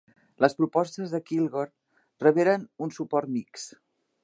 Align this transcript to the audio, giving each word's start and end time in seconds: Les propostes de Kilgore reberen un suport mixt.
Les 0.45 0.55
propostes 0.61 1.13
de 1.15 1.19
Kilgore 1.27 2.25
reberen 2.25 2.67
un 2.87 2.95
suport 2.99 3.33
mixt. 3.39 3.79